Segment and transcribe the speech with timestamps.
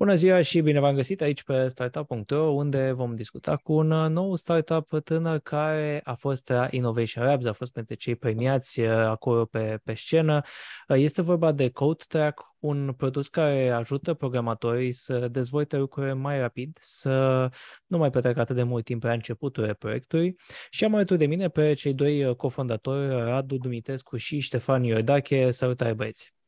[0.00, 4.10] Bună ziua și bine v-am găsit aici pe startup.ro unde vom discuta cu un uh,
[4.10, 8.88] nou startup tânăr care a fost la Innovation Labs, a fost pentru cei premiați uh,
[8.88, 10.42] acolo pe, pe scenă.
[10.88, 16.78] Uh, este vorba de CodeTrack, un produs care ajută programatorii să dezvolte lucruri mai rapid,
[16.80, 17.48] să
[17.86, 20.36] nu mai petreacă atât de mult timp la începutul proiectului.
[20.70, 25.50] Și am alături de mine pe cei doi cofondatori, Radu Dumitescu și Ștefan Iordache.
[25.50, 26.39] Salutare băieți!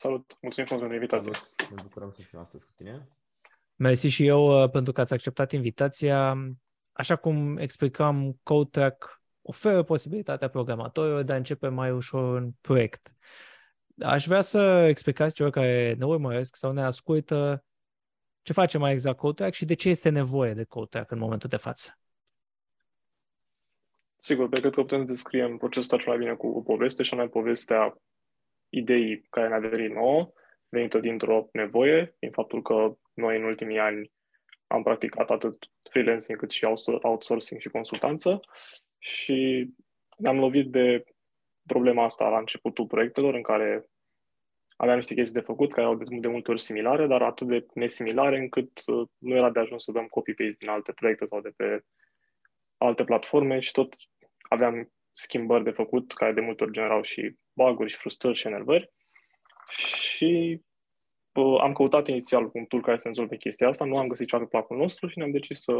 [0.00, 0.36] Salut!
[0.40, 1.32] Mulțumim frumos pentru invitație!
[1.74, 3.08] Ne bucurăm să fim astăzi cu tine.
[3.76, 6.36] Mersi și eu uh, pentru că ați acceptat invitația.
[6.92, 13.14] Așa cum explicam, CodeTrack oferă posibilitatea programatorilor de a începe mai ușor un proiect.
[14.00, 17.64] Aș vrea să explicați celor care ne urmăresc sau ne ascultă
[18.42, 21.56] ce face mai exact CodeTrack și de ce este nevoie de CodeTrack în momentul de
[21.56, 21.98] față.
[24.16, 27.14] Sigur, pe cred că putem să descriem procesul ăsta mai bine cu o poveste și
[27.14, 27.98] anume povestea
[28.68, 30.32] ideii care ne-a venit nouă,
[30.68, 34.12] venită dintr-o nevoie, din faptul că noi în ultimii ani
[34.66, 35.56] am practicat atât
[35.90, 36.64] freelancing cât și
[37.02, 38.40] outsourcing și consultanță
[38.98, 39.68] și
[40.16, 41.04] ne-am lovit de
[41.66, 43.88] problema asta la începutul proiectelor în care
[44.76, 47.66] aveam niște chestii de făcut care au de, de multe ori similare, dar atât de
[47.74, 51.52] nesimilare încât uh, nu era de ajuns să dăm copy-paste din alte proiecte sau de
[51.56, 51.84] pe
[52.76, 53.94] alte platforme și tot
[54.48, 58.90] aveam schimbări de făcut care de multe ori generau și bug-uri și frustrări și enervări.
[59.70, 60.60] Și
[61.32, 64.38] uh, am căutat inițial un tool care să rezolve chestia asta, nu am găsit cea
[64.38, 65.74] pe placul nostru și ne-am decis să,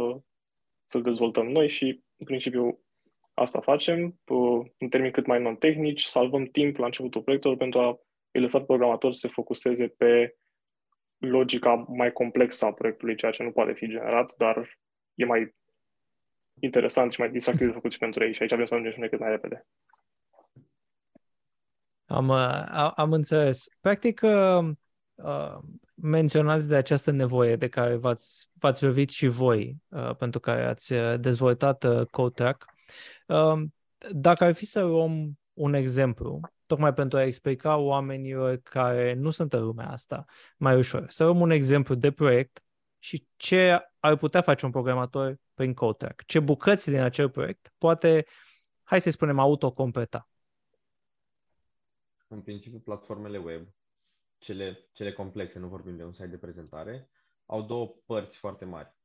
[0.85, 1.85] să-l dezvoltăm noi și,
[2.17, 2.79] în principiu,
[3.33, 7.99] asta facem, uh, în termeni cât mai non-tehnici, salvăm timp la începutul proiectului pentru a
[8.31, 10.35] îi lăsa programator să se focuseze pe
[11.17, 14.79] logica mai complexă a proiectului, ceea ce nu poate fi generat, dar
[15.15, 15.55] e mai
[16.59, 18.99] interesant și mai distractiv de făcut și pentru ei și aici avem să ajungem și
[18.99, 19.67] noi cât mai repede.
[22.09, 23.67] Am, uh, am înțeles.
[23.79, 24.69] Practic, uh,
[25.15, 25.57] uh,
[25.93, 30.93] menționați de această nevoie de care v-ați, v-ați lovit și voi, uh, pentru care ați
[30.93, 32.65] uh, dezvoltat uh, CodeTrack.
[33.27, 33.61] Uh,
[34.11, 39.53] dacă ar fi să luăm un exemplu, tocmai pentru a explica oamenilor care nu sunt
[39.53, 40.25] în lumea asta
[40.57, 42.63] mai ușor, să luăm un exemplu de proiect
[42.99, 48.25] și ce ar putea face un programator prin CodeTrack, ce bucăți din acel proiect poate,
[48.83, 50.29] hai să spunem, autocompleta
[52.29, 53.67] în principiu, platformele web,
[54.37, 57.09] cele, cele complexe, nu vorbim de un site de prezentare,
[57.45, 58.97] au două părți foarte mari.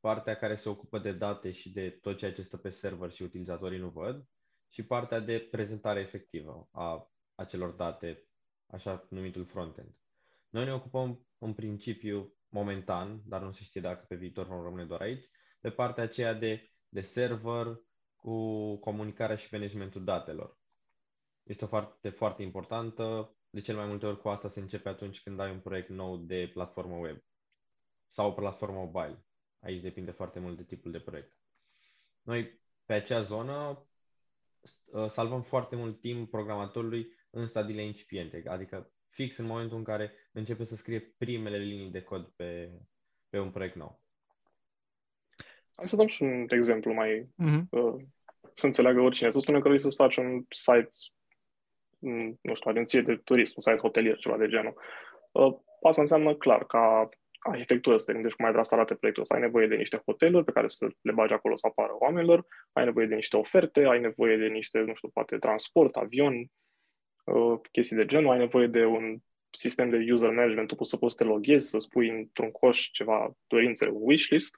[0.00, 3.22] Partea care se ocupă de date și de tot ceea ce stă pe server și
[3.22, 4.28] utilizatorii nu văd
[4.68, 8.28] și partea de prezentare efectivă a acelor date,
[8.66, 9.94] așa numitul frontend.
[10.50, 14.84] Noi ne ocupăm în principiu momentan, dar nu se știe dacă pe viitor vom rămâne
[14.84, 15.24] doar aici,
[15.60, 17.80] pe partea aceea de, de server
[18.16, 20.58] cu comunicarea și managementul datelor.
[21.44, 23.36] Este o foarte, foarte importantă.
[23.50, 26.16] De cel mai multe ori cu asta se începe atunci când ai un proiect nou
[26.16, 27.18] de platformă web
[28.10, 29.24] sau o platformă mobile.
[29.60, 31.38] Aici depinde foarte mult de tipul de proiect.
[32.22, 33.86] Noi pe acea zonă
[34.92, 40.12] ă, salvăm foarte mult timp programatorului în stadiile incipiente, adică fix în momentul în care
[40.32, 42.70] începe să scrie primele linii de cod pe,
[43.28, 44.02] pe un proiect nou.
[45.76, 47.62] Hai să dăm și un exemplu mai uh-huh.
[47.70, 48.04] uh,
[48.52, 49.30] să înțeleagă oricine.
[49.30, 50.88] Să spunem că vrei să-ți faci un site
[52.40, 54.74] nu știu, agenție de turism, un site hotelier, ceva de genul.
[55.32, 59.22] Uh, asta înseamnă clar ca arhitectură să te gândești cum ai vrea să arate proiectul
[59.22, 59.34] ăsta.
[59.34, 62.84] Ai nevoie de niște hoteluri pe care să le bagi acolo să apară oamenilor, ai
[62.84, 66.34] nevoie de niște oferte, ai nevoie de niște, nu știu, poate transport, avion,
[67.24, 69.18] uh, chestii de genul, ai nevoie de un
[69.50, 72.90] sistem de user management, tu poți să poți să te loghezi, să spui într-un coș
[72.90, 74.56] ceva dorințe, un wishlist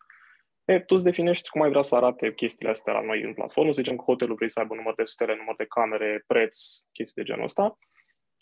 [0.67, 3.73] E, tu îți definești cum ai vrea să arate chestiile astea la noi în platformă.
[3.73, 6.57] Să zicem că hotelul vrei să aibă număr de stele, număr de camere, preț,
[6.93, 7.79] chestii de genul ăsta,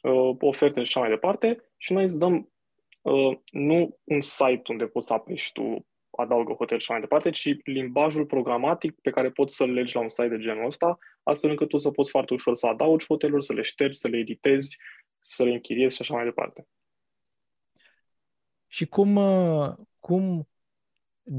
[0.02, 1.70] uh, oferte și așa mai departe.
[1.76, 2.52] Și noi îți dăm
[3.00, 5.86] uh, nu un site unde poți să apeși tu
[6.16, 10.00] adaugă hotel și așa mai departe, ci limbajul programatic pe care poți să-l legi la
[10.00, 13.44] un site de genul ăsta, astfel încât tu să poți foarte ușor să adaugi hoteluri,
[13.44, 14.78] să le ștergi, să le editezi,
[15.20, 16.66] să le închiriezi și așa mai departe.
[18.66, 20.48] Și cum, uh, cum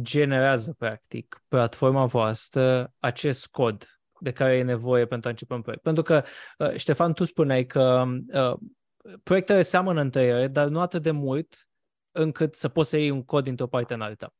[0.02, 5.84] generează, practic, platforma voastră acest cod de care e nevoie pentru a începe un proiect.
[5.84, 6.24] Pentru că,
[6.58, 8.04] uh, Ștefan, tu spuneai că
[8.34, 8.58] uh,
[9.24, 11.68] proiectele seamănă între ele, dar nu atât de mult
[12.12, 14.34] încât să poți să iei un cod dintr-o parte în alta.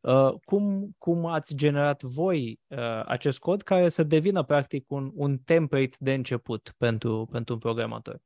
[0.00, 5.38] Uh, cum, cum ați generat voi uh, acest cod care să devină practic un, un
[5.38, 8.20] template de început pentru, pentru un programator?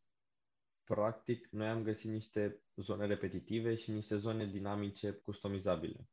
[0.84, 6.08] Practic, noi am găsit niște zone repetitive și niște zone dinamice customizabile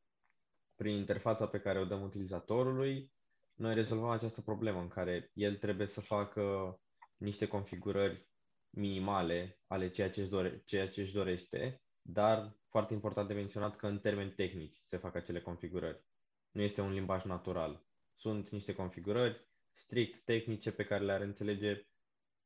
[0.82, 3.12] prin interfața pe care o dăm utilizatorului,
[3.54, 6.76] noi rezolvăm această problemă în care el trebuie să facă
[7.18, 8.28] niște configurări
[8.70, 13.76] minimale ale ceea ce își, dore, ceea ce își dorește dar foarte important de menționat
[13.76, 16.04] că în termeni tehnici se fac acele configurări.
[16.52, 17.86] Nu este un limbaj natural.
[18.16, 21.86] Sunt niște configurări strict tehnice pe care le-ar înțelege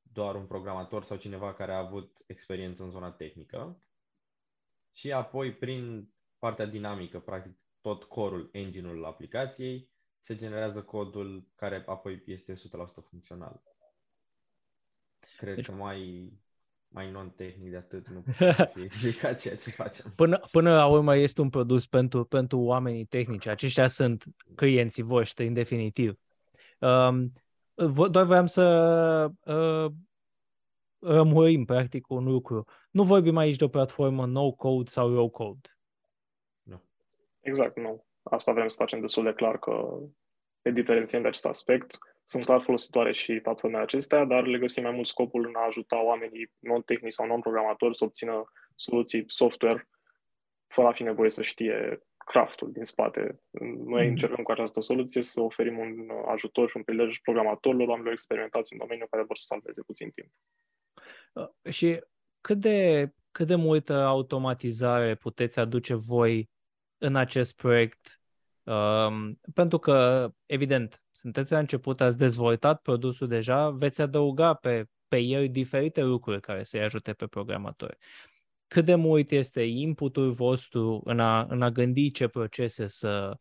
[0.01, 3.79] doar un programator sau cineva care a avut experiență în zona tehnică.
[4.91, 6.09] Și apoi, prin
[6.39, 9.89] partea dinamică, practic tot corul, engine-ul aplicației,
[10.21, 12.57] se generează codul care apoi este 100%
[13.09, 13.61] funcțional.
[15.37, 15.65] Cred deci...
[15.65, 16.33] că mai
[16.87, 18.23] mai non-tehnic de atât, nu
[18.73, 20.13] fi explicat ceea ce facem.
[20.15, 23.47] Până, până la urmă este un produs pentru, pentru oamenii tehnici.
[23.47, 24.23] Aceștia sunt
[24.55, 26.19] clienții voștri, în definitiv.
[26.79, 27.31] Um,
[28.09, 28.65] doar vreau să
[29.45, 29.91] uh,
[30.99, 32.65] rămurim, practic, un lucru.
[32.91, 35.74] Nu vorbim aici de o platformă no-code sau low-code.
[37.45, 37.51] Nu.
[37.51, 38.05] Exact, nu.
[38.23, 39.99] Asta vrem să facem destul de clar că
[40.61, 44.91] ne diferențiem de acest aspect sunt clar folositoare și platformele acestea, dar le găsim mai
[44.91, 49.89] mult scopul în a ajuta oamenii non-tehnici sau non-programatori să obțină soluții software
[50.67, 53.39] fără a fi nevoie să știe craftul din spate.
[53.85, 54.09] Noi mm-hmm.
[54.09, 58.79] încercăm cu această soluție să oferim un ajutor și un prilej programatorilor, oamenilor experimentați în
[58.79, 60.31] domeniu care vor să salveze puțin timp.
[61.33, 62.03] Uh, și
[62.41, 66.49] cât de, cât de multă automatizare puteți aduce voi
[66.97, 68.19] în acest proiect
[68.65, 75.17] Um, pentru că, evident, sunteți la început, ați dezvoltat produsul deja, veți adăuga pe, pe
[75.17, 77.97] el diferite lucruri care să-i ajute pe programatori.
[78.67, 83.37] Cât de mult este inputul vostru în a, în a gândi ce procese să,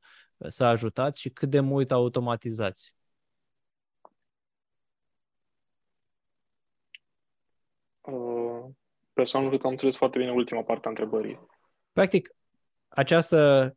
[0.48, 2.94] să ajutați și cât de mult automatizați?
[8.00, 8.64] Uh,
[9.12, 11.40] personal, cred că am înțeles foarte bine ultima parte a întrebării.
[11.92, 12.34] Practic,
[12.94, 13.76] această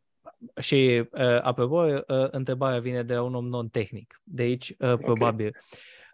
[0.60, 4.20] și, uh, apropo, uh, întrebarea vine de la un om non-tehnic.
[4.24, 5.56] De aici, uh, probabil.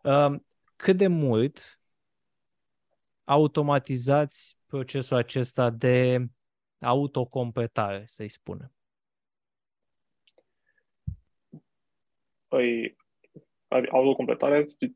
[0.03, 0.33] Okay.
[0.33, 0.41] Uh,
[0.77, 1.81] cât de mult
[3.25, 6.27] automatizați procesul acesta de
[6.81, 8.73] autocompletare, să-i spunem?
[12.49, 12.97] Păi,
[13.91, 14.95] autocompletarea este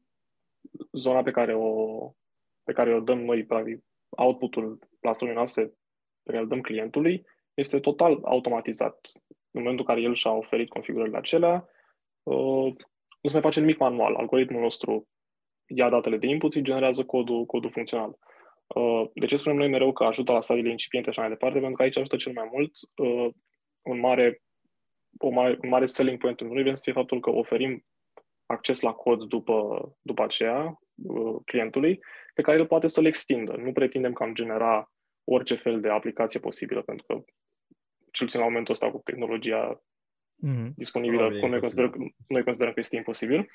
[0.93, 1.97] zona pe care o,
[2.65, 5.65] pe care o dăm noi, practic, output-ul platformei noastre
[6.23, 7.27] pe care îl dăm clientului,
[7.61, 9.11] este total automatizat.
[9.51, 11.69] În momentul în care el și-a oferit configurările acelea,
[12.23, 12.75] uh,
[13.21, 14.15] nu se mai face nimic manual.
[14.15, 15.09] Algoritmul nostru
[15.67, 18.19] ia datele de input și generează codul, codul funcțional.
[18.67, 21.59] Uh, de ce spunem noi mereu că ajută la stadiile incipiente și așa mai departe?
[21.59, 23.35] Pentru că aici ajută cel mai mult uh,
[23.83, 24.43] un mare,
[25.19, 27.85] o mare, un mare selling point în noi să fie faptul că oferim
[28.47, 30.79] acces la cod după, după aceea
[31.45, 32.01] clientului,
[32.35, 33.57] pe care el poate să-l extindă.
[33.57, 34.91] Nu pretindem că am genera
[35.25, 37.25] orice fel de aplicație posibilă, pentru că
[38.11, 39.83] cel puțin la momentul ăsta cu tehnologia
[40.47, 40.75] mm-hmm.
[40.75, 43.51] disponibilă, cum noi considerăm, noi considerăm că este imposibil,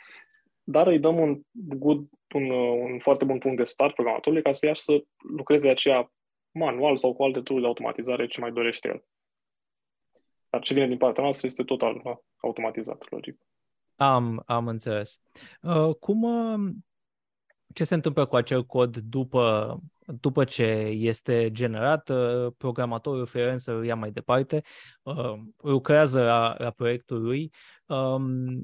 [0.64, 4.66] dar îi dăm un, good, un, un foarte bun punct de start programatorului ca să
[4.66, 6.12] ia să lucreze aceea
[6.52, 9.04] manual sau cu alte tool de automatizare ce mai dorește el.
[10.50, 13.38] Dar ce vine din partea noastră este total da, automatizat, logic.
[13.96, 15.22] Am, am înțeles.
[15.62, 16.72] Uh, cum, uh,
[17.74, 23.86] ce se întâmplă cu acel cod după după ce este generat, uh, programatorul freelancer îl
[23.86, 24.62] ia mai departe,
[25.04, 27.52] uh, lucrează la, la proiectul lui.
[27.86, 28.62] Um,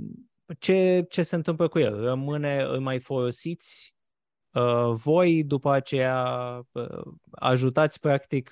[0.59, 2.01] ce, ce se întâmplă cu el?
[2.01, 3.95] Rămâne, îl mai folosiți
[4.51, 6.27] uh, voi, după aceea
[7.31, 8.49] ajutați practic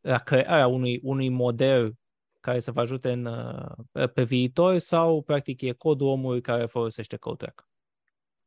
[0.00, 1.94] la crearea unui, unui model
[2.40, 3.28] care să vă ajute în,
[4.14, 7.71] pe viitor sau practic e codul omului care folosește CodeTrack?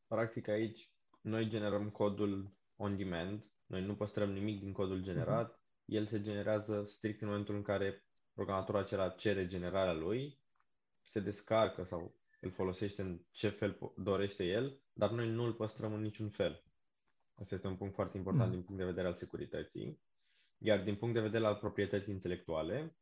[0.07, 0.89] Practic aici
[1.21, 5.05] noi generăm codul on demand, noi nu păstrăm nimic din codul mhm.
[5.05, 5.85] generat, uh-huh.
[5.85, 10.39] el se generează strict în momentul în care programatorul acela cere generarea lui,
[11.01, 15.93] se descarcă sau îl folosește în ce fel dorește el, dar noi nu îl păstrăm
[15.93, 16.63] în niciun fel.
[17.35, 18.53] Asta este un punct foarte important uh-huh.
[18.53, 19.99] din punct de vedere al securității.
[20.57, 22.95] Iar din punct de vedere al proprietății intelectuale,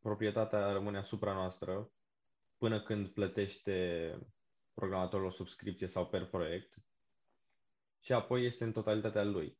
[0.00, 1.90] proprietatea rămâne asupra noastră
[2.58, 4.18] până când plătește
[4.74, 6.74] programatorul o subscripție sau per proiect,
[8.00, 9.58] și apoi este în totalitatea lui.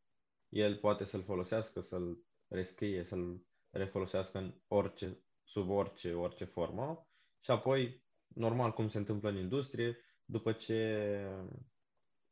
[0.49, 7.07] El poate să-l folosească, să-l rescrie, să-l refolosească în orice, sub orice, orice formă
[7.41, 11.21] și apoi, normal cum se întâmplă în industrie, după ce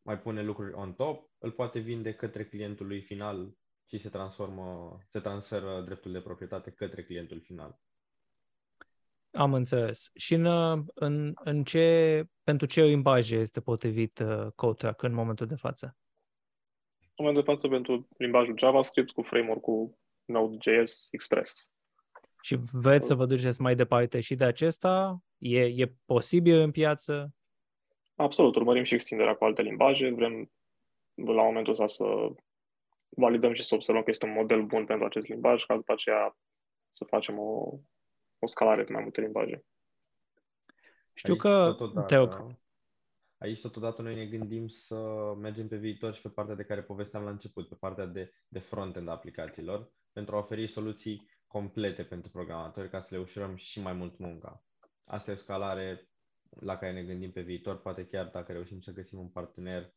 [0.02, 3.56] mai pune lucruri on top, îl poate vinde către clientul lui final
[3.86, 7.80] și se transformă, se transferă dreptul de proprietate către clientul final.
[9.32, 10.10] Am înțeles.
[10.14, 10.46] Și în,
[10.94, 15.96] în, în ce, pentru ce limbaje este potrivit uh, CodeTrack în momentul de față?
[16.98, 21.72] În momentul de față pentru limbajul JavaScript cu framework-ul Node.js Express.
[22.42, 25.22] Și vreți să vă duceți mai departe și de acesta?
[25.38, 27.34] E, e posibil în piață?
[28.14, 30.10] Absolut, urmărim și extinderea cu alte limbaje.
[30.10, 30.50] Vrem
[31.14, 32.04] la momentul ăsta să
[33.08, 36.36] validăm și să observăm că este un model bun pentru acest limbaj, ca după aceea
[36.90, 37.78] să facem o,
[38.40, 39.64] o scalare pe mai multe limbaje.
[41.12, 41.74] Știu aici că...
[41.78, 42.58] Totodată, te rog.
[43.38, 44.96] Aici totodată noi ne gândim să
[45.38, 48.58] mergem pe viitor și pe partea de care povesteam la început, pe partea de, de
[48.58, 53.80] front-end a aplicațiilor, pentru a oferi soluții complete pentru programatori ca să le ușurăm și
[53.80, 54.64] mai mult munca.
[55.04, 56.08] Asta e o scalare
[56.60, 59.94] la care ne gândim pe viitor, poate chiar dacă reușim să găsim un partener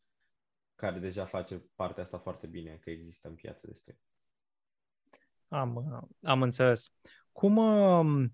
[0.76, 3.98] care deja face partea asta foarte bine, că există în piață destul.
[5.48, 6.94] Am, am înțeles.
[7.34, 8.30] Cum uh,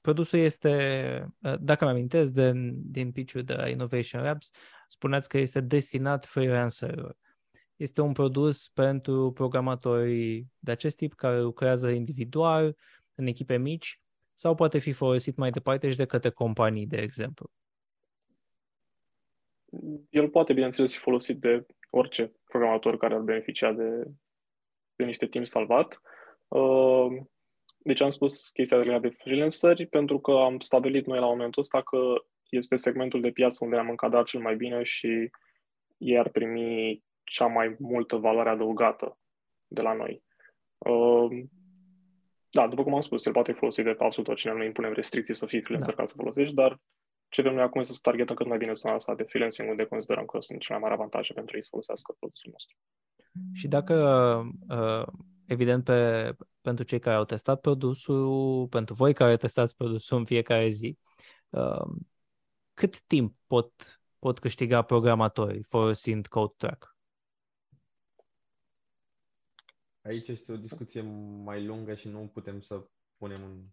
[0.00, 4.50] produsul este, uh, dacă mă amintesc de, din pitch de Innovation Labs,
[4.88, 7.16] spuneați că este destinat freelancerilor.
[7.76, 12.76] Este un produs pentru programatori de acest tip care lucrează individual,
[13.14, 14.00] în echipe mici,
[14.32, 17.50] sau poate fi folosit mai departe și de către companii, de exemplu?
[20.10, 24.10] El poate, bineînțeles, fi folosit de orice programator care ar beneficia de,
[24.96, 26.00] de niște timp salvat.
[26.48, 27.22] Uh,
[27.88, 31.82] deci am spus chestia legată de freelanceri pentru că am stabilit noi la momentul ăsta
[31.82, 31.98] că
[32.48, 35.30] este segmentul de piață unde am încadrat cel mai bine și
[35.98, 39.18] ei ar primi cea mai multă valoare adăugată
[39.66, 40.22] de la noi.
[40.78, 41.44] Uh,
[42.50, 45.34] da, după cum am spus, el poate fi folosit de absolut oricine, nu impunem restricții
[45.34, 46.00] să fii freelancer da.
[46.00, 46.80] ca să folosești, dar
[47.28, 49.84] ce vrem noi acum este să targetăm cât mai bine zona asta de freelancing, unde
[49.84, 52.76] considerăm că sunt cele mai mari avantaje pentru ei să folosească produsul nostru.
[53.52, 53.94] Și dacă,
[54.68, 55.06] uh,
[55.48, 60.68] evident, pe, pentru cei care au testat produsul, pentru voi care testați produsul în fiecare
[60.68, 60.98] zi,
[61.48, 61.96] uh,
[62.74, 66.96] cât timp pot, pot câștiga programatori folosind CodeTrack?
[70.02, 71.00] Aici este o discuție
[71.42, 73.64] mai lungă și nu putem să punem un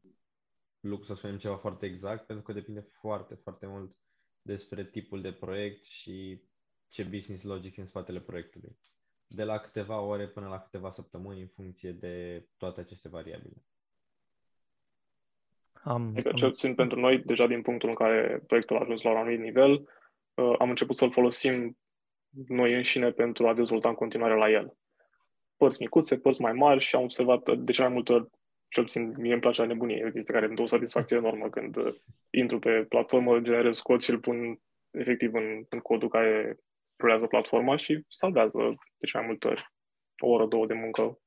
[0.79, 3.96] lucru, să spunem ceva foarte exact, pentru că depinde foarte, foarte mult
[4.41, 6.41] despre tipul de proiect și
[6.88, 8.77] ce business logic în spatele proiectului.
[9.27, 13.63] De la câteva ore până la câteva săptămâni în funcție de toate aceste variabile.
[15.84, 16.36] Am, adică, am...
[16.36, 19.39] cel puțin pentru noi, deja din punctul în care proiectul a ajuns la un anumit
[19.39, 19.72] nivel,
[20.34, 21.77] uh, am început să-l folosim
[22.48, 24.77] noi înșine pentru a dezvolta în continuare la el.
[25.58, 28.29] Părți micuțe, părți mai mari și am observat de cele mai multe ori,
[28.67, 31.75] cel puțin mie îmi place la nebunie, este care îmi dă o satisfacție enormă când
[31.75, 31.96] uh,
[32.29, 34.60] intru pe platformă, generez cod și îl pun
[34.91, 36.58] efectiv în, în codul care
[37.00, 38.58] rulează platforma și salvează
[38.98, 39.74] de cele mai multe ori
[40.18, 41.20] o oră, două de muncă,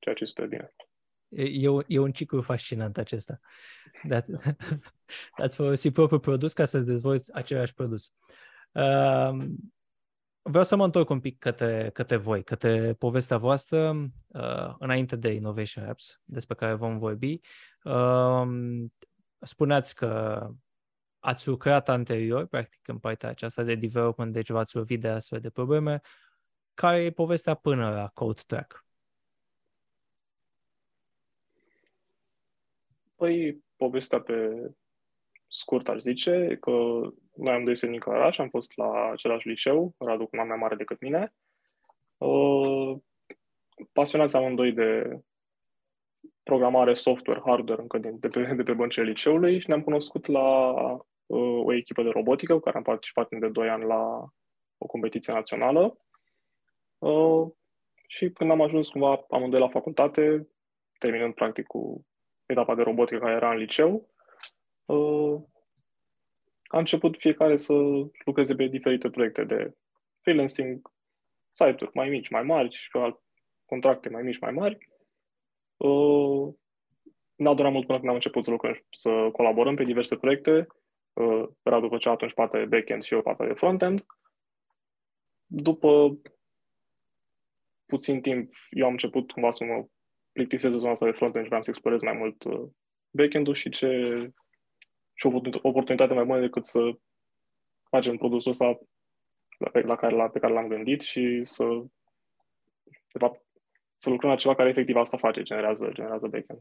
[0.00, 0.74] ceea ce este bine.
[1.28, 3.40] E, e un ciclu fascinant acesta.
[4.02, 4.24] De
[5.44, 8.12] ați folosit propriul produs ca să dezvolți același produs.
[8.72, 9.38] Uh,
[10.48, 15.32] Vreau să mă întorc un pic către, către voi, către povestea voastră, uh, înainte de
[15.32, 17.40] Innovation Apps, despre care vom vorbi.
[17.82, 18.42] Uh,
[19.40, 20.42] spuneați că
[21.18, 25.50] ați lucrat anterior, practic, în partea aceasta de development, deci v-ați lovit de astfel de
[25.50, 26.00] probleme.
[26.74, 28.86] Care e povestea până la Code Track?
[33.16, 34.50] Păi, povestea pe
[35.48, 36.70] scurt, aș zice, că
[37.34, 41.00] noi am doi în Călăraș, am fost la același liceu, Radu cu mai mare decât
[41.00, 41.34] mine.
[42.16, 42.96] Uh,
[43.92, 45.20] pasionați amândoi de
[46.48, 50.72] programare, software, hardware, încă din, de, pe, de pe băncile liceului și ne-am cunoscut la
[51.26, 54.24] uh, o echipă de robotică cu care am participat de 2 ani la
[54.78, 55.98] o competiție națională.
[56.98, 57.46] Uh,
[58.06, 60.48] și când am ajuns cumva amândoi la facultate,
[60.98, 62.06] terminând practic cu
[62.46, 64.08] etapa de robotică care era în liceu,
[64.84, 65.40] uh,
[66.64, 67.74] a început fiecare să
[68.24, 69.74] lucreze pe diferite proiecte de
[70.20, 70.92] freelancing,
[71.50, 72.90] site-uri mai mici, mai mari și
[73.66, 74.78] contracte mai mici, mai mari.
[75.78, 76.54] Uh,
[77.34, 80.66] n-a durat mult până când am început să lucrăm, să colaborăm pe diverse proiecte.
[81.12, 84.06] Uh, Radu făcea atunci partea de backend și eu partea de frontend.
[85.46, 86.18] După
[87.86, 89.86] puțin timp, eu am început cumva să mă
[90.32, 92.68] plictisez zona asta de frontend și vreau să explorez mai mult uh,
[93.10, 93.88] backend-ul și ce
[95.14, 95.30] și o
[95.62, 96.98] oportunitate mai bună decât să
[97.90, 98.78] facem produsul ăsta
[99.58, 101.64] la, la care, la, pe care l-am gândit și să,
[103.12, 103.47] de fapt,
[103.98, 106.60] să lucrăm la ceva care efectiv asta face, generează, generează backend.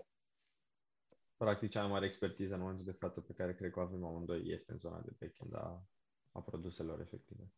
[1.37, 4.05] Practic, cea mai mare expertiză în momentul de față pe care cred că o avem
[4.05, 5.83] amândoi este în zona de backend a,
[6.31, 7.51] a produselor efective.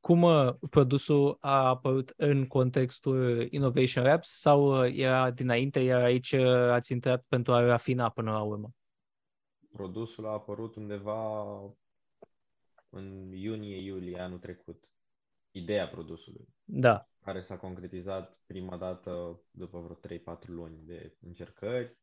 [0.00, 6.32] Cum uh, produsul a apărut în contextul Innovation Labs sau uh, era dinainte, iar aici
[6.32, 8.74] uh, ați intrat pentru a rafina până la urmă?
[9.72, 11.44] Produsul a apărut undeva
[12.88, 14.84] în iunie-iulie anul trecut.
[15.50, 16.48] Ideea produsului.
[16.72, 17.08] Da.
[17.24, 21.96] Care s-a concretizat prima dată după vreo 3-4 luni de încercări.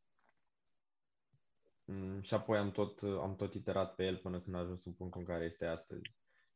[1.84, 4.92] Mm, și apoi am tot, am tot iterat pe el până când a ajuns în
[4.92, 6.02] punctul în care este astăzi.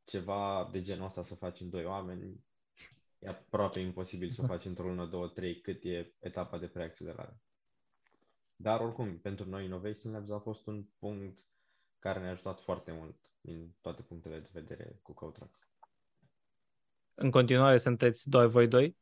[0.04, 2.44] Ceva de genul ăsta să faci în doi oameni
[3.22, 7.40] E aproape imposibil să o faci într-o lună, două, trei, cât e etapa de preaccelerare.
[8.56, 11.38] Dar oricum, pentru noi Innovation Labs a fost un punct
[11.98, 15.68] care ne-a ajutat foarte mult din toate punctele de vedere cu CodeTrack.
[17.14, 18.96] În continuare sunteți doar voi doi?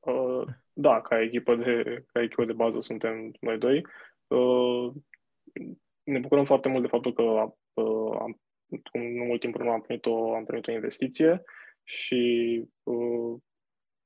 [0.00, 3.86] Uh, da, ca echipă, de, ca echipă de bază suntem noi doi.
[4.26, 4.92] Uh,
[6.02, 8.40] ne bucurăm foarte mult de faptul că uh, am,
[8.92, 11.42] în mult timp urmă am primit o, am primit o investiție
[11.84, 13.40] și uh,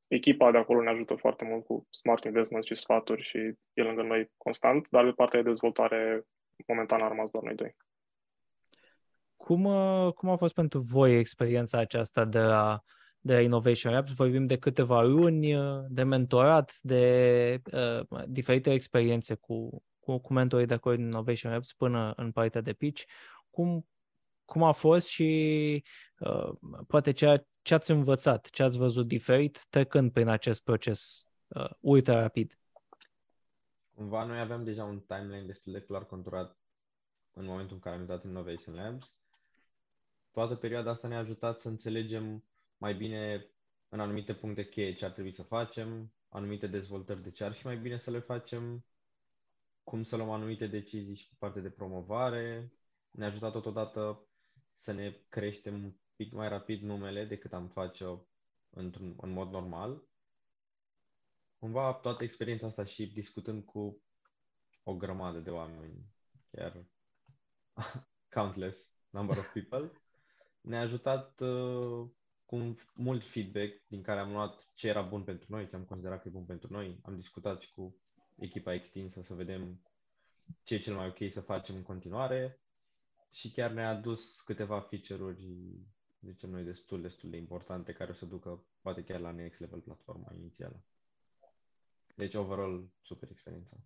[0.08, 3.38] echipa de acolo ne ajută foarte mult cu smart investment și sfaturi și
[3.72, 6.22] e lângă noi constant, dar de partea de dezvoltare
[6.66, 7.76] momentan a rămas doar noi doi.
[9.36, 12.80] Cum, uh, cum a fost pentru voi experiența aceasta de a,
[13.20, 14.12] de a Innovation Labs?
[14.12, 20.66] Vorbim de câteva luni, uh, de mentorat, de uh, diferite experiențe cu, cu, cu mentorii
[20.66, 23.02] de acolo din Innovation Labs până în partea de pitch.
[23.50, 23.86] Cum,
[24.44, 25.84] cum a fost și
[26.18, 26.52] uh,
[26.86, 32.20] poate ce, ce ați învățat, ce ați văzut diferit trecând prin acest proces uh, ultra
[32.20, 32.58] rapid?
[33.94, 36.58] Cumva noi aveam deja un timeline destul de clar conturat
[37.32, 39.14] în momentul în care am intrat în Innovation Labs.
[40.36, 42.44] Toată perioada asta ne-a ajutat să înțelegem
[42.76, 43.50] mai bine
[43.88, 47.66] în anumite puncte cheie ce ar trebui să facem, anumite dezvoltări de ce ar fi
[47.66, 48.84] mai bine să le facem,
[49.82, 52.72] cum să luăm anumite decizii și pe partea de promovare.
[53.10, 54.28] Ne-a ajutat totodată
[54.76, 58.04] să ne creștem un pic mai rapid numele decât am face
[58.70, 60.02] într-un, în mod normal.
[61.58, 64.02] Cumva toată experiența asta și discutând cu
[64.82, 66.06] o grămadă de oameni,
[66.50, 66.84] chiar
[68.36, 69.90] countless number of people,
[70.66, 72.08] ne-a ajutat uh,
[72.44, 76.22] cu mult feedback din care am luat ce era bun pentru noi, ce am considerat
[76.22, 77.00] că e bun pentru noi.
[77.02, 77.96] Am discutat și cu
[78.34, 79.80] echipa extinsă să vedem
[80.62, 82.60] ce e cel mai ok să facem în continuare
[83.30, 85.46] și chiar ne-a adus câteva feature-uri,
[86.20, 89.80] zicem noi, destul, destul de importante care o să ducă poate chiar la next level
[89.80, 90.82] platforma inițială.
[92.16, 93.80] Deci, overall, super experiență.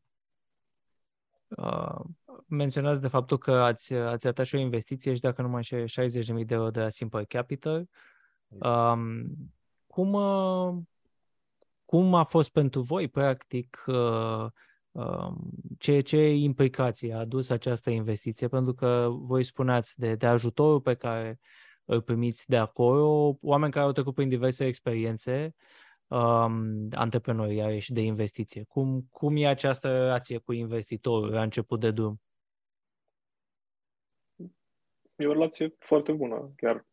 [1.57, 2.01] Uh,
[2.47, 6.55] menționați de faptul că ați, ați atașat o investiție și dacă nu mai 60.000 de
[6.55, 7.89] euro de la Simple Capital.
[8.49, 9.23] Um,
[9.87, 10.75] cum, uh,
[11.85, 14.47] cum a fost pentru voi, practic, uh,
[14.93, 20.81] Um, ce, ce implicații a adus această investiție, pentru că voi spuneați de, de ajutorul
[20.81, 21.41] pe care
[21.85, 25.55] îl primiți de acolo, oameni care au trecut prin diverse experiențe
[26.11, 28.65] um, antreprenoriale și de investiție.
[28.69, 32.21] Cum, cum e această relație cu investitorul la început de drum?
[35.17, 36.87] E o relație foarte bună, chiar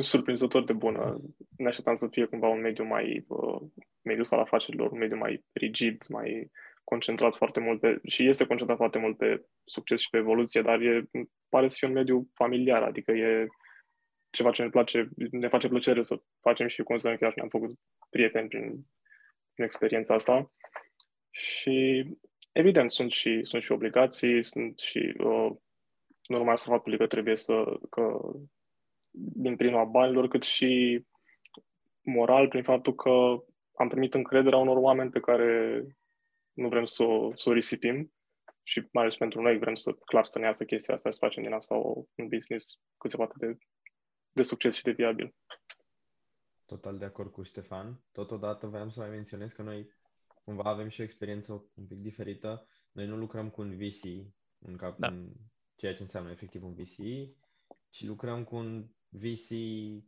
[0.00, 1.20] surprinzător de bună.
[1.56, 3.60] Ne așteptam să fie cumva un mediu mai, uh,
[4.02, 6.50] mediu al afacerilor, un mediu mai rigid, mai
[6.84, 10.80] concentrat foarte mult pe, și este concentrat foarte mult pe succes și pe evoluție, dar
[10.80, 11.08] e,
[11.48, 13.46] pare să fie un mediu familiar, adică e
[14.30, 17.78] ceva ce ne place, ne face plăcere să facem și considerăm că chiar ne-am făcut
[18.10, 18.86] prieteni prin,
[19.52, 20.52] prin experiența asta.
[21.30, 22.06] Și
[22.52, 25.50] evident sunt și, sunt și obligații, sunt și uh,
[26.26, 28.20] nu numai să faptului că trebuie să, că
[29.12, 31.04] din prima banilor, cât și
[32.02, 35.82] moral prin faptul că am primit încrederea unor oameni pe care
[36.52, 38.12] nu vrem să o, să o risipim
[38.62, 41.24] și mai ales pentru noi vrem să, clar, să ne iasă chestia asta și să
[41.24, 43.56] facem din asta o, un business cât se poate de,
[44.32, 45.34] de succes și de viabil.
[46.66, 48.02] Total de acord cu Ștefan.
[48.12, 49.90] Totodată vreau să mai menționez că noi
[50.44, 52.66] cumva avem și o experiență un pic diferită.
[52.92, 54.04] Noi nu lucrăm cu un VC,
[54.58, 55.06] în, cap, da.
[55.06, 55.32] în
[55.76, 56.96] ceea ce înseamnă efectiv un VC,
[57.90, 59.48] ci lucrăm cu un VC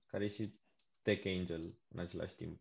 [0.06, 0.54] care e și
[1.02, 2.60] tech angel în același timp.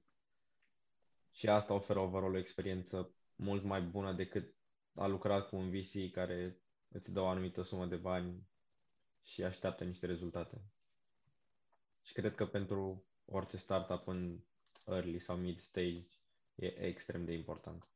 [1.31, 4.55] Și asta oferă overall o experiență mult mai bună decât
[4.95, 8.47] a lucra cu un VC care îți dă o anumită sumă de bani
[9.21, 10.61] și așteaptă niște rezultate.
[12.01, 14.39] Și cred că pentru orice startup în
[14.85, 16.07] early sau mid stage
[16.55, 17.87] e extrem de important.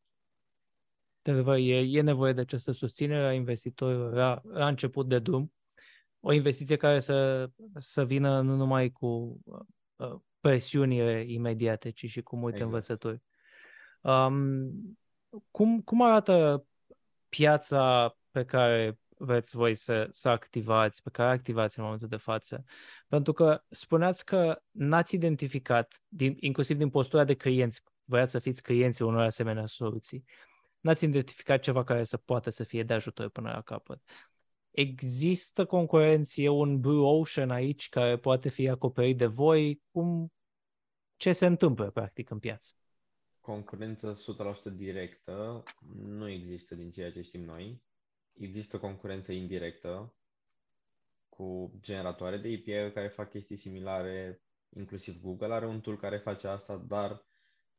[1.21, 5.53] De adevăr, e, e nevoie de această susținere a investitorilor la, la început de drum.
[6.19, 9.39] O investiție care să, să vină nu numai cu
[9.95, 12.73] uh, presiunile imediate, ci și cu multe exact.
[12.73, 13.21] învățături.
[14.01, 14.97] Um,
[15.51, 16.65] cum, cum arată
[17.29, 22.63] piața pe care vreți voi să, să activați, pe care activați în momentul de față?
[23.07, 28.61] Pentru că spuneați că n-ați identificat, din, inclusiv din postura de clienți, voiați să fiți
[28.61, 30.23] clienții unor asemenea soluții,
[30.79, 34.01] n-ați identificat ceva care să poată să fie de ajutor până la capăt.
[34.71, 39.81] Există concurenție, un blue ocean aici care poate fi acoperit de voi?
[39.91, 40.33] Cum,
[41.15, 42.73] ce se întâmplă practic în piață?
[43.45, 44.13] concurență
[44.71, 45.63] 100% directă
[45.95, 47.81] nu există din ceea ce știm noi.
[48.35, 50.13] Există concurență indirectă
[51.29, 56.47] cu generatoare de API care fac chestii similare, inclusiv Google are un tool care face
[56.47, 57.25] asta, dar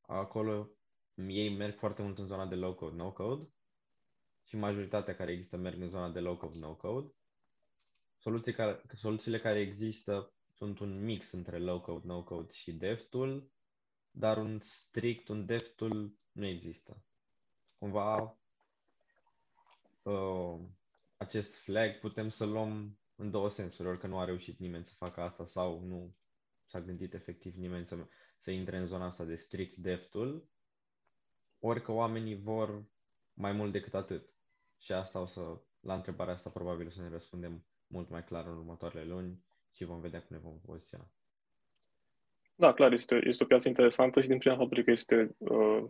[0.01, 0.71] acolo
[1.17, 3.49] ei merg foarte mult în zona de low-code, no-code
[4.45, 7.13] și majoritatea care există merg în zona de low-code, no-code.
[8.19, 13.51] Soluții care, soluțiile care există sunt un mix între low-code, no-code și DevTool,
[14.11, 17.03] dar un strict, un DevTool nu există.
[17.79, 18.39] Cumva
[20.11, 20.61] uh,
[21.17, 24.95] acest flag putem să luăm în două sensuri, ori că nu a reușit nimeni să
[24.95, 26.15] facă asta sau nu
[26.65, 27.97] s-a gândit efectiv nimeni să,
[28.39, 30.49] să intre în zona asta de strict DevTool,
[31.59, 32.85] ori că oamenii vor
[33.33, 34.35] mai mult decât atât.
[34.79, 38.47] Și asta o să, la întrebarea asta probabil o să ne răspundem mult mai clar
[38.47, 41.11] în următoarele luni și vom vedea cum ne vom poziționa.
[42.55, 45.85] Da, clar, este, este o piață interesantă și din prima faptul că este, uh,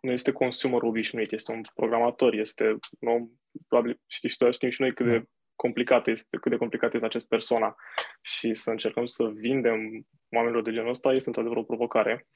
[0.00, 3.28] nu este consumer obișnuit, este un programator, este un om,
[3.68, 5.24] probabil știi, știm și noi cât de
[5.54, 7.76] complicat este, cât de complicat este acest persona.
[8.22, 12.26] Și să încercăm să vindem oamenilor de genul ăsta este într-adevăr o provocare,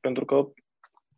[0.00, 0.52] pentru că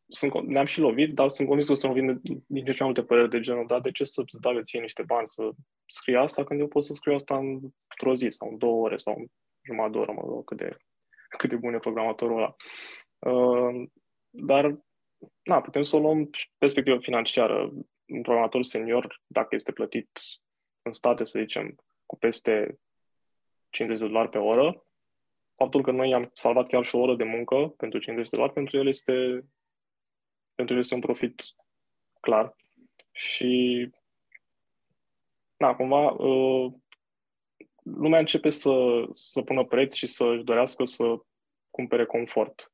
[0.08, 3.02] sunt, ne-am și lovit, dar sunt convins că să vin din ce ce mai multe
[3.02, 5.50] păreri de genul, dar de ce să-ți dau ție niște bani să
[5.86, 9.14] scrii asta când eu pot să scriu asta într-o zi sau în două ore sau
[9.16, 9.26] în
[9.62, 10.76] jumătate de oră, mă rog, cât de,
[11.38, 12.54] cât de bun e programatorul ăla.
[13.18, 13.88] Uh,
[14.30, 14.78] dar,
[15.42, 17.70] na, putem să o luăm perspectivă financiară.
[18.06, 20.20] Un programator senior, dacă este plătit
[20.82, 21.74] în state, să zicem,
[22.06, 22.78] cu peste
[23.70, 24.86] 50 de dolari pe oră,
[25.54, 28.54] faptul că noi am salvat chiar și o oră de muncă pentru 50 de dolari,
[28.54, 29.44] pentru el este
[30.54, 31.42] pentru el este un profit
[32.20, 32.56] clar.
[33.12, 33.90] Și
[35.56, 36.72] da, cumva uh,
[37.82, 41.16] lumea începe să, să pună preț și să-și dorească să
[41.70, 42.72] cumpere confort.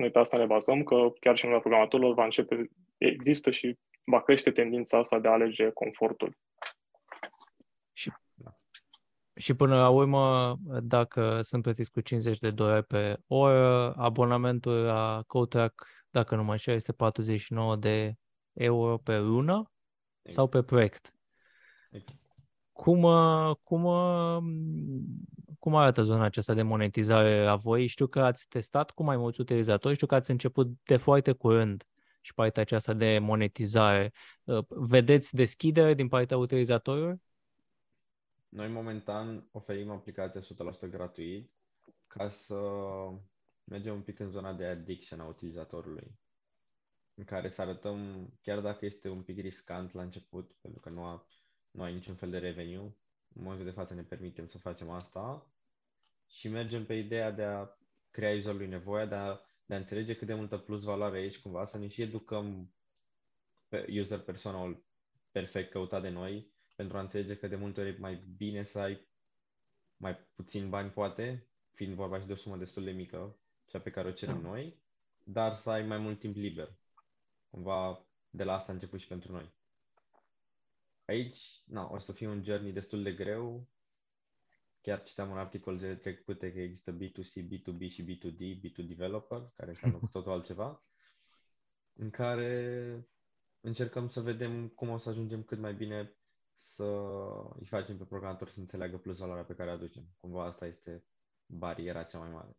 [0.00, 3.50] Și noi pe asta ne bazăm, că chiar și în lumea programatorilor va începe, există
[3.50, 6.36] și va crește tendința asta de a alege confortul.
[7.92, 8.10] Și,
[9.34, 15.22] și până la urmă, dacă sunt plătiți cu 50 de dolari pe oră, abonamentul la
[15.26, 18.14] CodeTrack dacă nu mă înșel, este 49 de
[18.52, 19.70] euro pe lună
[20.22, 20.34] exact.
[20.34, 21.14] sau pe proiect.
[21.90, 22.18] Exact.
[22.72, 24.42] Cum, uh, cum, uh,
[25.60, 27.86] cum arată zona aceasta de monetizare la voi?
[27.86, 31.84] Știu că ați testat cu mai mulți utilizatori, știu că ați început de foarte curând
[32.20, 34.12] și partea aceasta de monetizare.
[34.44, 37.18] Uh, vedeți deschidere din partea utilizatorilor?
[38.48, 41.50] Noi momentan oferim aplicația 100% gratuit
[42.06, 42.58] ca să
[43.64, 46.18] mergem un pic în zona de addiction a utilizatorului,
[47.14, 51.04] în care să arătăm, chiar dacă este un pic riscant la început, pentru că nu,
[51.04, 51.26] a,
[51.70, 52.96] nu ai niciun fel de revenue,
[53.34, 55.50] în momentul de față ne permitem să facem asta
[56.28, 57.68] și mergem pe ideea de a
[58.10, 61.64] crea userului nevoia, de a, de a înțelege cât de multă plus valoare aici, cumva
[61.64, 62.74] să ne și educăm
[63.68, 64.82] pe user personal
[65.30, 68.78] perfect căutat de noi, pentru a înțelege că de multe ori e mai bine să
[68.78, 69.08] ai
[69.96, 73.90] mai puțin bani, poate, fiind vorba și de o sumă destul de mică, cea pe
[73.90, 74.48] care o cerem da.
[74.48, 74.82] noi,
[75.24, 76.78] dar să ai mai mult timp liber.
[77.50, 79.52] Cumva de la asta a început și pentru noi.
[81.10, 83.68] Aici, na, o să fie un journey destul de greu.
[84.80, 89.70] Chiar citeam un articol zile trecute că există B2C, B2B și B2D, B2 developer, care
[89.70, 90.84] înseamnă cu totul altceva,
[91.92, 93.08] în care
[93.60, 96.16] încercăm să vedem cum o să ajungem cât mai bine
[96.54, 96.84] să
[97.58, 100.04] îi facem pe programator să înțeleagă plus valoarea pe care o aducem.
[100.20, 101.04] Cumva asta este
[101.46, 102.56] bariera cea mai mare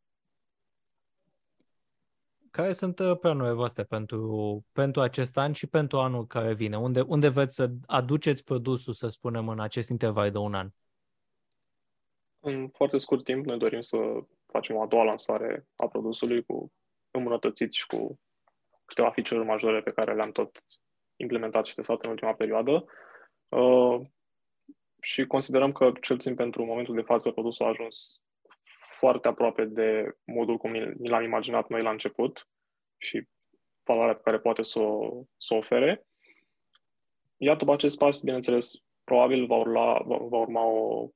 [2.52, 6.78] care sunt uh, planurile voastre pentru, pentru acest an și pentru anul care vine?
[6.78, 10.70] Unde, unde veți să aduceți produsul, să spunem, în acest interval de un an?
[12.40, 13.98] În foarte scurt timp ne dorim să
[14.46, 16.72] facem o a doua lansare a produsului cu
[17.12, 18.20] îmbunătățit și cu
[18.86, 20.64] câteva feature majore pe care le-am tot
[21.16, 22.86] implementat și testat în ultima perioadă.
[23.50, 24.02] Uh,
[25.02, 28.22] și considerăm că, cel puțin pentru momentul de față, produsul a ajuns
[29.02, 32.48] foarte aproape de modul cum ni l-am imaginat noi la început
[32.98, 33.28] și
[33.88, 36.06] valoarea pe care poate să o, să o ofere.
[37.38, 41.10] Iar după acest pas, bineînțeles, probabil va urma, va, va urma o,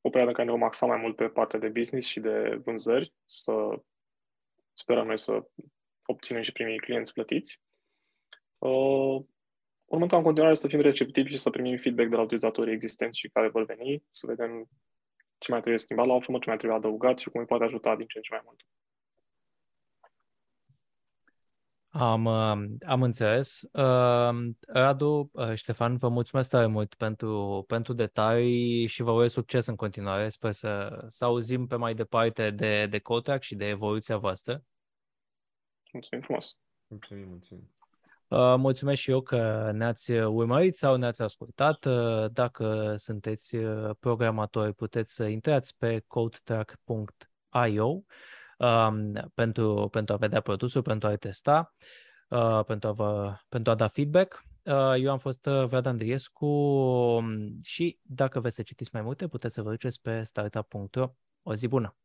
[0.00, 2.60] o perioadă în care ne vom axa mai mult pe partea de business și de
[2.64, 3.52] vânzări, să
[4.72, 5.46] sperăm noi să
[6.06, 7.60] obținem și primii clienți plătiți.
[8.58, 9.22] Uh,
[9.84, 13.28] urmând în continuare să fim receptivi și să primim feedback de la utilizatorii existenți și
[13.28, 14.68] care vor veni, să vedem
[15.42, 17.64] ce mai trebuie schimbat la o formă, ce mai trebuie adăugat și cum îi poate
[17.64, 18.60] ajuta din ce în ce mai mult.
[21.94, 23.62] Am, uh, am înțeles.
[23.72, 24.30] Uh,
[24.66, 29.76] Radu, uh, Ștefan, vă mulțumesc tare mult pentru, pentru detalii și vă urez succes în
[29.76, 30.28] continuare.
[30.28, 34.64] Sper să, să auzim pe mai departe de, de Kotak și de evoluția voastră.
[35.92, 36.56] Mulțumim frumos!
[36.86, 37.81] Mulțumim, mulțumim!
[38.32, 41.84] Uh, mulțumesc și eu că ne-ați urmărit sau ne-ați ascultat.
[41.84, 47.04] Uh, dacă sunteți uh, programatori, puteți să intrați pe codetrack.com
[47.72, 48.04] io
[48.58, 51.74] um, pentru, pentru a vedea produsul, pentru a-l testa,
[52.28, 54.42] uh, pentru, a vă, pentru a da feedback.
[54.62, 59.28] Uh, eu am fost uh, Vlad Andriescu um, și dacă vreți să citiți mai multe,
[59.28, 61.14] puteți să vă duceți pe startup.ro.
[61.42, 61.96] O zi bună!